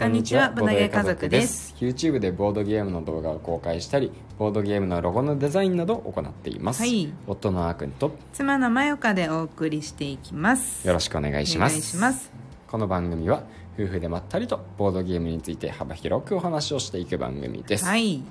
[0.00, 1.74] こんにちはボードゲー家族です。
[1.78, 7.12] YouTube でボードゲームの動画を公開したりボードゲームのロゴのデザインなどを行っています、はい。
[7.26, 10.86] 夫のあーくんと妻のまよかでお送りしていきます。
[10.86, 11.72] よろしくお願いします。
[11.72, 12.32] お願いします。
[12.66, 13.42] この番組は
[13.78, 18.22] 夫婦でまったりとボードゲームについて幅広くお話をしていく番組です、はい。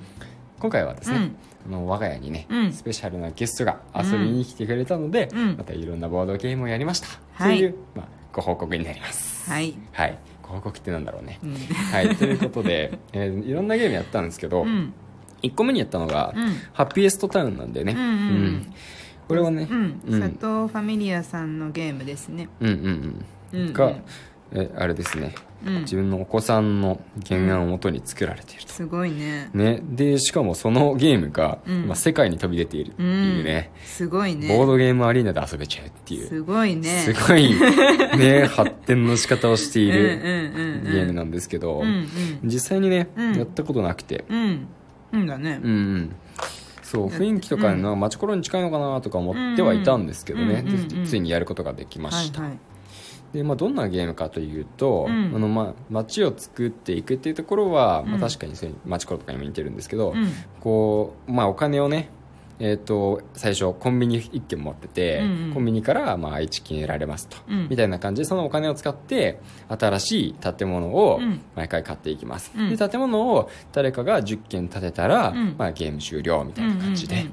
[0.58, 1.34] 今回はですね、
[1.68, 2.74] あの我が家にね、うん。
[2.74, 5.56] スペシャルなゲストが遊びに来てくれたので、うん。
[5.56, 7.60] またいろんなボードゲームをやりました、はい。
[7.60, 9.48] という、まあ、ご報告になります。
[9.48, 9.76] はい。
[9.92, 10.18] はい
[10.50, 11.54] ご報告ってなんだろうね、うん。
[11.56, 12.16] はい。
[12.16, 14.94] ということで、 えーいろんなゲームやったんですけど、うん。
[15.44, 16.54] 1個目にやったのが、うん。
[16.74, 18.74] ハッピエストタウンなんでね、うん
[19.28, 20.02] これはね、うん。
[20.08, 20.20] うん。
[20.20, 22.50] 佐藤ファミリアさんのゲームですね。
[22.60, 23.26] うんうんうん。
[23.60, 23.74] うんうん。
[23.74, 23.94] が、
[24.52, 25.36] えあれですね、
[25.66, 25.82] うん。
[25.82, 29.50] 自分のお子さんの原案をもとに作られていると、すごいね。
[29.54, 31.88] ね、でしかもそのゲームが、うん。
[31.88, 34.48] まあ、世界に飛び出ているっていうね、すごいね。
[34.48, 36.28] ボードゲームアリーナで遊べちゃうっていう。
[36.28, 37.00] すごいね。
[37.00, 37.54] すごい
[38.18, 38.46] ね。
[38.52, 40.92] 発展の仕方をしているうんうんうんうん。
[40.92, 42.08] ゲームなんですけど、うんうん。
[42.44, 43.34] 実際にね、うん。
[43.36, 44.26] やったことなくて。
[44.30, 44.68] うん。
[45.12, 45.60] うんだね。
[45.62, 46.16] うんうん。
[46.82, 50.88] そう雰囲気とかのマチコロに近いのかなとか思ってはいたんですけどね、うんうんうんうん。
[50.88, 52.60] でついにやることができました、はいはい
[53.34, 55.34] で、まあ、どんなゲームかというと、うん。
[55.36, 58.20] あのまあ、街を作っていくっていうところは、まあ、うん。
[58.20, 60.28] 確かにそういうマチコロとかにも似てるんですけど、うん。
[60.60, 62.10] こうまあ、お金をね
[62.60, 65.54] えー、と最初コンビニ1軒持ってて、うんうん。
[65.54, 67.68] コンビニからまあ1金得られますと、うん。
[67.70, 69.40] みたいな感じでそのお金を使って
[69.70, 71.42] 新しい建物をうん。
[71.56, 72.76] 毎回買っていきます、うん。
[72.76, 75.56] で建物を誰かが10軒建てたら、うん。
[75.58, 77.26] まあ、ゲーム終了みたいな感じで、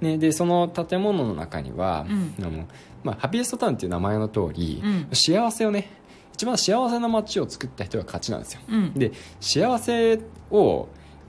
[0.00, 2.34] ね、でその建物の中には、うん。
[2.38, 2.66] あの
[3.04, 5.08] まあ、ハピエストタウンっていう名前の通り、うん。
[5.12, 5.90] 幸せをね
[6.32, 8.60] 一番幸せな街を作った人が勝ちなんですよ。
[8.96, 10.20] で幸せ
[10.50, 10.88] を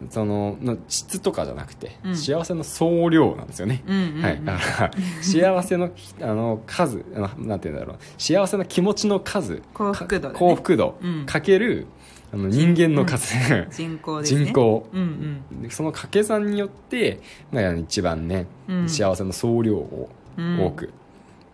[0.10, 2.16] そのの質とかじゃなくて、うん。
[2.16, 4.24] 幸せの総量なんですよね、うんうんうん。
[4.24, 7.06] はい、だから 幸せのあの数
[7.38, 7.98] なんて言うんだろう。
[8.18, 9.62] 幸せな気持ちの数。
[9.74, 10.34] 幸福度だね。
[10.34, 10.98] か幸福度。
[11.02, 11.26] うん。
[11.26, 11.88] かける
[12.34, 13.36] あの人間の数、
[13.72, 14.46] 人口ですね。
[14.46, 14.88] 人口。
[14.94, 17.20] うんでその掛け算によって、
[17.52, 18.90] まあ、一番ね、うん。
[18.90, 20.66] 幸せの総量をうん。
[20.66, 20.94] 多く、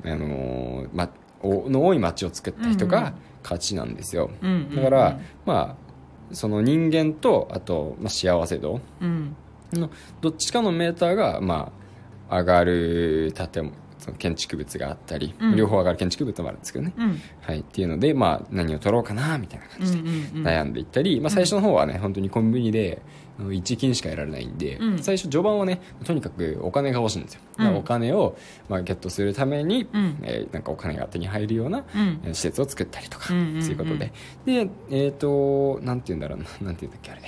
[0.05, 1.09] あのーま、
[1.41, 4.75] おの多い街を作った人が勝ちなんですよ、うんうんうん。
[4.75, 5.86] だから、まあ
[6.31, 8.81] その人間とあと、まあ、幸せ度。
[9.01, 9.35] うん。
[9.73, 9.89] の
[10.21, 11.71] どっちかのメーターが、ま
[12.29, 13.75] あ、上がる建物
[14.07, 15.55] その建築物があったり、うん。
[15.57, 17.21] 両方上がる建築物もあるんですけどね、うん。
[17.41, 20.47] はい、っていうので、まあ、何を取ろうかなみたいな感じでうんうんうん。
[20.47, 23.01] 悩んでいったり、まあ、最初の方はね本当にコンビニで
[23.37, 24.99] あの1金しか得られないんで、うん。
[24.99, 28.37] 最初序盤はねとにかくお金が欲しいんですよ、だからうんお金を、
[28.69, 30.17] まあ、ゲットするために、うん。
[30.23, 32.19] えーなんかお金が手に入るような、うん。
[32.23, 34.13] えー施設を作ったりとか、うんうんうんそういうことで。
[34.45, 37.21] でえっ、となんて言うんだろうななんて言うんだっけあれ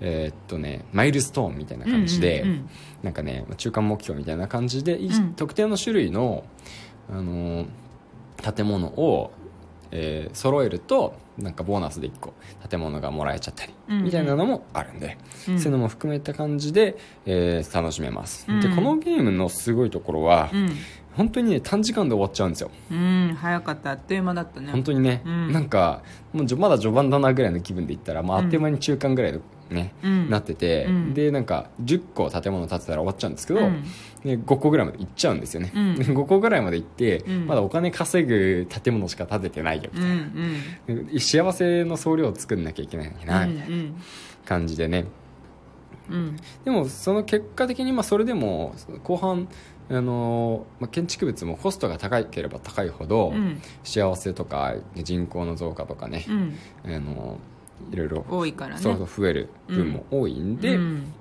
[0.00, 2.68] えーっとねマイルストーンみたいな感じで、うんうんうん。
[3.02, 5.34] なんかね中間目標みたいな感じで、いうん。
[5.34, 6.44] 特定の種類の、
[7.10, 7.66] あのー
[8.54, 9.30] 建物を、
[9.90, 12.32] えー揃えるとなんかボーナスで1個
[12.68, 14.04] 建物がもらえちゃったり、うんうん。
[14.04, 15.16] みたいなのもあるんで、
[15.48, 15.58] うん。
[15.58, 18.60] そういうのも含めた感じで、えー楽しめます、うん。
[18.60, 20.70] でこのゲームのすごいところは、うん
[21.16, 22.70] 本当にね短時間で終わっちゃうんですよ。
[22.90, 23.90] うん早かった。
[23.92, 24.70] あっという間だったね。
[24.70, 25.52] 本当にね、うん。
[25.52, 29.40] なんかもうまだ序盤だなぐらいの気分で言ったら、まあ、あっという間に中間ぐらいの
[29.70, 30.30] ね、うん。
[30.30, 31.14] なってて、うん。
[31.14, 33.82] でなんか10個建物建てたら終わっちゃうんですけど、うん。
[34.24, 35.94] で5個ぐらいまで行っちゃうんですよね、うん。
[35.96, 37.46] で5個ぐらいまで行って、うん。
[37.46, 40.06] まだお金稼ぐ建物しか建ててないよみうん
[40.86, 43.76] たいな、うんで幸せの総量を作んなきゃいけないな、みたいな
[44.44, 45.06] 感じでね。
[46.10, 46.36] うん。
[46.64, 49.48] でもその結果的にまあそれでも後半
[49.88, 53.60] あのまあ、建築物もコストが高ければ高いほど、うん。
[53.84, 56.54] 幸せとか人口の増加とかね、うん。
[56.84, 57.38] あの
[57.92, 58.80] いろいろ多いからね。
[58.82, 61.12] そうそう増える分も多いんで、うん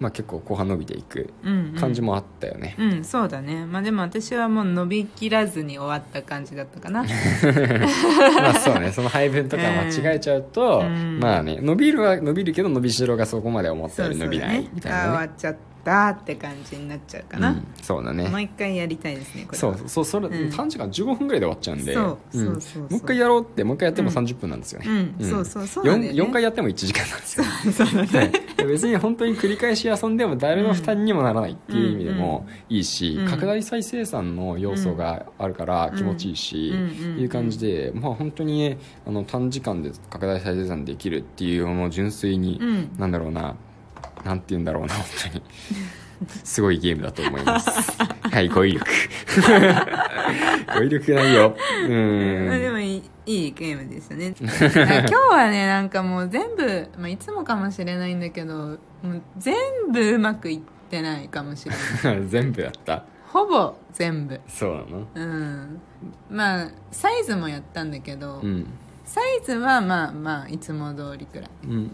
[0.00, 3.66] まあ、結構後半伸びていくうん感じもあったよね、うんそうだね。
[3.66, 7.02] まあでも私はもう伸びきらずに終わった感じだったかな。
[8.40, 8.92] まあそうね。
[8.92, 11.18] その配分とか間違えちゃうと、うん。
[11.20, 15.04] まあね伸びるは伸びるけど伸びしろがそこまで思ったよりそうそう伸びないみたいなね。
[15.04, 18.28] あー終わっちゃったって感じになっちゃうかな、うん、そうだね。
[18.28, 19.76] もう一回やりたいですねこれは。
[19.76, 20.04] そうそう。
[20.04, 20.50] それ、うん。
[20.50, 21.94] 短時間15分ぐらいで終わっちゃうんで。
[21.94, 22.52] そうそううん。
[22.52, 24.86] そうそうもう一回やろうってもう一回やっても30分なんですよね、
[25.18, 27.44] うんそうそうそうなんだよ 4, ね4回やっても1時間なんですよ。
[27.72, 28.32] そうだね。
[28.58, 28.66] はい。
[28.66, 33.26] 別に本当に繰り返し遊んでも誰の負担にもならないっていう意味でもいいし、うん。
[33.28, 42.90] 拡大再生産の要素があるから気持ちいいし、うんいう感じで、まあ、本当に、ね、あの短時間で拡大再生産できるっていうのを純粋に、うん。
[42.98, 43.56] なんだろうな
[44.24, 45.42] なんて言うんだろうな本当に。
[46.44, 47.70] すごいゲームだと思います。
[48.22, 48.86] はい語彙力。
[50.76, 51.56] 語彙力ないよ。
[51.86, 54.34] うまあでんもいいいいゲームでしたね。
[54.40, 58.78] あ今日はねなんかもう全部、まあ、いつもかもしれないんだけどもう
[59.36, 59.54] 全
[59.92, 60.60] 部うまくいっ
[60.90, 61.74] てないかもしれ
[62.12, 62.26] ない。
[62.28, 63.04] 全部やった？
[63.30, 64.40] ほぼ全部。
[64.48, 65.06] そうなの？
[65.14, 65.80] うん。
[66.30, 68.66] まあサイズもやったんだけど、うん。
[69.04, 71.90] サイズはまあまあいつも通りくらいうんうん。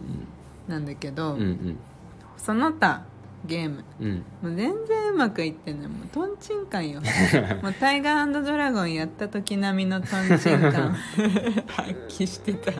[0.68, 1.78] なんだけど、うんうん。
[2.36, 3.02] その他
[3.44, 3.84] ゲーム。
[4.00, 4.24] うん。
[4.42, 5.88] もう全然うまくいってない。
[5.88, 7.00] もうトンチンカンよ。
[7.62, 10.92] もうタイガードラゴンやった時並みのトンチンカン。
[11.68, 12.72] 発揮してた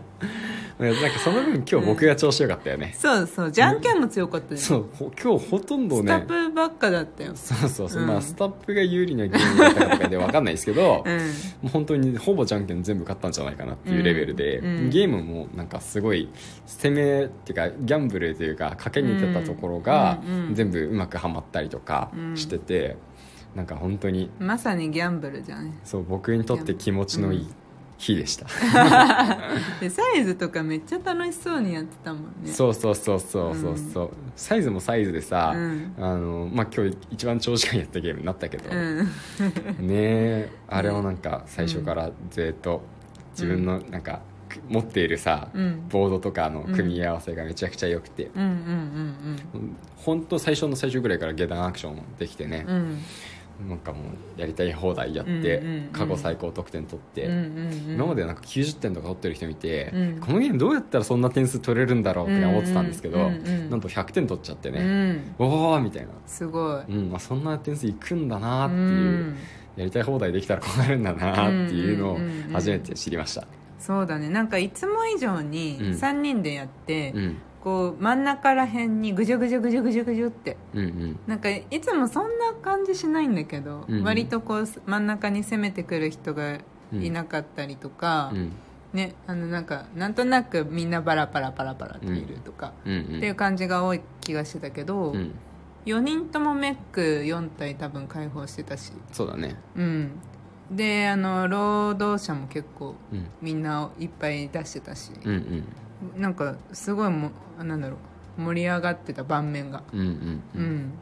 [0.79, 7.33] なんかその分今日僕が調子よかったよね、そうそうじゃんけんも強かったよ、そうほ今日ほとんどスタねップばっかだったよ。
[7.35, 8.09] そうそうそう、うん。
[8.09, 11.17] まあスタップが有利なゲームだったかとかで分かんないですけど、うん。
[11.17, 11.21] も
[11.65, 14.67] う本当にほぼじゃんけん全部勝ったんじゃないかなっていうレベルで、うん。
[14.67, 14.91] うん。
[14.91, 16.29] ゲームもなんかすごい
[16.67, 22.37] 攻めっていうかギャンブルというか賭けに出たところがうんうん全部うまくはまったりとかうん。
[22.37, 22.97] してて、
[23.55, 25.79] なんか本当にまさにギャンブルじゃん。
[25.85, 27.49] そう僕にとって気持ちのいい
[27.97, 28.47] 日でした、
[29.81, 32.51] でサイズとかめっちゃ楽しそうにやってたもんね。
[32.51, 35.95] そうそうそうそうそうそう、サイズもサイズでさ、うん。
[35.99, 38.99] あのまあ、今日一番長時間やったゲームになったけど、うん。
[39.81, 42.83] ねえあれはなんか最初からずっと
[43.33, 44.21] 自分のなんか
[44.69, 45.89] 持っているさ、うん。
[45.89, 48.31] ボードとかの組み合わせがめちゃくちゃ良くて、
[49.97, 52.67] 本当最初の最初ぐらいから下段アクションできてね
[53.69, 54.01] なんかも
[54.37, 55.63] うやりたい放題やって、
[55.93, 57.29] 過去最高得点取って、
[57.89, 60.21] 今までなんか90点とか取ってる人見て、うん。
[60.21, 65.35] このゲームどうやったらそんな点数取れるんだろうって思ってたんですけど、なんと100点取っちゃってうね、ん。
[65.39, 66.83] おおみたいな、すごい。
[66.89, 69.37] うんまあ、そんな点数いくんだなうっていう、ん。
[69.77, 72.19] やりたい放題できたらこうなるんだなっていうのを
[72.53, 73.47] 初めて知りました、
[73.79, 74.29] そうだね。
[74.29, 75.91] なんかいつも以上にうん。
[75.93, 80.59] 3人でやって、うん、こう真ん中らへんにぐじゅぐじゅぐじゅぐじゅぐじゅって。
[80.75, 81.19] うんうん。
[81.27, 84.05] なんかいつもそんな感じしないんだけど、うんうん。
[84.05, 86.59] 割とこう真ん中に攻めてくる人が
[86.93, 88.53] いなかったりとか、うん。
[88.93, 93.17] ねあのなんかなんとなくみんなバラバラバラバラといるとか、うんうん。
[93.17, 95.33] っていう感じが多い気がしてたけど、うん。
[95.87, 98.93] 4人ともメック4体多分解放してたし。
[99.11, 99.57] そうだね。
[99.75, 100.11] うん。
[100.71, 103.27] であの労働者も結構うん。
[103.41, 105.65] みんないっぱい出してたし、うんうん
[106.17, 107.97] なんかすごいもなんだろ
[108.39, 109.83] う盛り上がってた盤面が。
[109.93, 110.63] うんうんううん。
[110.63, 110.93] ん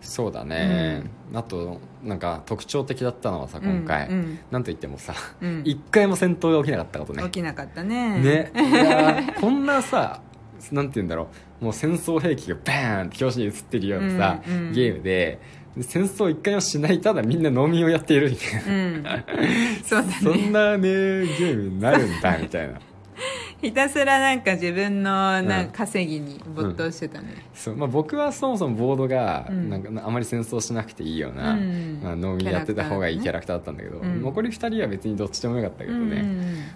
[0.00, 1.02] そうだね、
[1.32, 4.38] あとなんか特徴的だったのはさ今回、うん。
[4.50, 5.62] なんといってもさうん。
[5.64, 7.22] 一、回も戦闘が起きなかったことね。
[7.24, 8.18] 起きなかったね。
[8.20, 8.52] ね。
[8.54, 10.20] いやーこんなさ
[10.72, 11.28] なんて言うんだろ
[11.60, 11.64] う。
[11.64, 14.72] もう戦争兵器がバーンって表紙に映ってるようなさ、うんうん。
[14.72, 15.40] ゲームで
[15.74, 19.14] で戦争一回もしないただみんな農民をやっているみたいな。
[19.14, 19.24] うん。
[19.84, 22.78] そうだ そねんなねゲームになるんだみたいな
[23.68, 25.46] ひたすらなんか自分のなうん。
[25.46, 27.46] んか稼ぎに没頭してたね。
[27.54, 29.70] そう、まあ、僕はそもそもボードがうん。
[29.70, 32.00] なんかあまり戦争しなくていいような、うん。
[32.02, 34.22] まあ、農民やってた方がいいキャララクターだったんだけど、うん。
[34.22, 36.24] 残り2人は別にどっちでもよかったけどうんね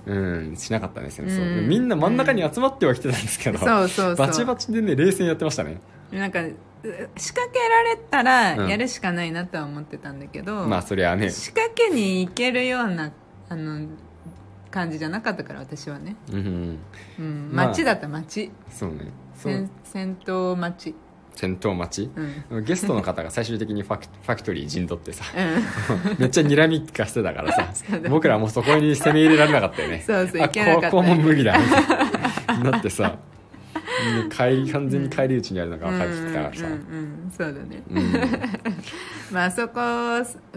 [0.07, 0.15] う
[0.53, 1.69] ん、しなかったね戦争、うん。
[1.69, 4.17] みんな真ん中に集まってはきてたんですけど、そうそうそう。
[4.17, 5.79] バチバチでね冷戦やってましたね。
[6.13, 6.55] なんかう
[7.17, 11.31] 仕掛けられたらうんやるしかないなとは思ってたんだけど、まあそりゃね。
[11.31, 13.13] 仕掛けに行けるような
[13.49, 13.87] あの
[14.71, 16.79] 感じじゃなかったから私はね、うんうん
[17.19, 19.13] うん、まだった街、そうね。
[19.35, 19.53] そう。
[19.53, 20.95] 戦戦闘街。
[21.35, 22.11] 戦闘待ち
[22.51, 22.65] うん。
[22.65, 25.25] ゲストの方が最終的にファクファクトリー陣取ってさ。
[25.37, 26.17] うん。
[26.19, 27.71] めっちゃ睨みかしてたからさ。
[27.73, 30.03] そうだ僕らもうそこに攻め入れられなかったよね。
[30.03, 31.57] あそうそういけなかったここも無理だ。
[32.63, 33.11] なってさ。
[33.11, 33.38] で
[34.31, 38.13] 帰り完全に帰り討ちにあるのが分かってきたからさ、うんそうだね、うん。
[39.33, 39.81] まああそこ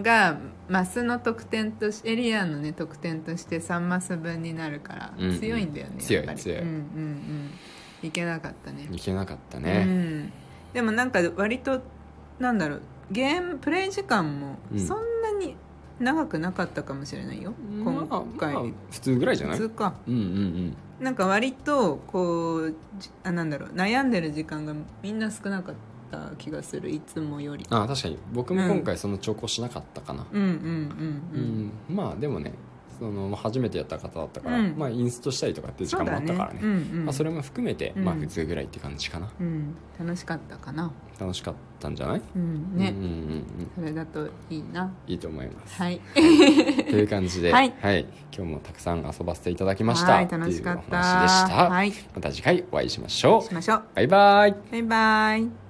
[0.02, 0.38] が
[0.70, 6.60] マスの得点としエリアのね得点として3マス分になるから強いんだよね、強い強い。
[6.60, 6.78] うんうんう
[8.04, 8.08] ん。
[8.08, 8.88] いけなかったね。
[8.92, 10.32] いけなかったうね、ん、
[10.74, 11.82] でもなんか割と
[12.40, 12.82] なんだろう
[13.12, 14.98] ゲームプレイ時間もうんそん
[16.02, 17.54] 長くなかったかもしれないよ、
[17.84, 19.58] まあ今回、まあ普通ぐらいじゃない？
[19.58, 19.94] 普通か。
[20.08, 23.70] うんうんなんか割とこうじあなんだろう。
[23.70, 25.76] 悩んでる時間がみんな少なかっ
[26.12, 27.66] た気がするいつもより。
[27.68, 28.20] うんあ確かに。
[28.34, 30.28] 僕も今回その兆候しなかったかな。
[30.32, 30.62] うんうんうんう
[31.34, 32.54] うん、ん、まあでもね
[33.02, 34.76] その初めてやった方だったから、うん。
[34.78, 36.60] まあインストしたりとかっていう時間もあったからね。
[36.62, 37.06] そうだねうんうん。
[37.06, 38.06] まあ、それも含めて、うん。
[38.06, 39.28] まあ普通ぐらいって感じかな。
[39.40, 39.76] うん。
[40.00, 40.92] 楽しかったかな。
[41.20, 42.78] 楽しかったんじゃない、うん。
[42.78, 43.46] ね、うんうんうんうん。
[43.76, 44.94] それだといいな。
[45.08, 45.82] いいと思います。
[45.82, 46.00] はい。
[46.14, 47.68] という感じで、ははい。
[48.02, 48.06] い
[48.38, 50.14] 今日もたくさん遊ばせていただきました。
[50.14, 50.82] はい楽しかった。
[50.82, 51.94] っていうお話でした、はい。
[52.14, 53.42] また次回お会いしましょう。
[53.42, 53.84] しましょう。
[53.96, 54.56] バイバイ。
[54.72, 55.61] バイバイ